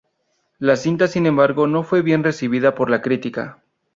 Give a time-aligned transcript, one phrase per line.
[0.57, 3.59] La cinta sin embargo no fue bien recibida por la crítica.